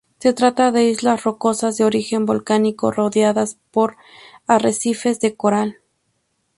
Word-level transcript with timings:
Se 0.17 0.33
trata 0.33 0.71
de 0.71 0.89
islas 0.89 1.23
rocosas 1.23 1.77
de 1.77 1.83
origen 1.85 2.25
volcánico 2.25 2.89
rodeadas 2.91 3.59
por 3.69 3.97
arrecifes 4.47 5.19
de 5.19 5.35
coral. 5.35 5.77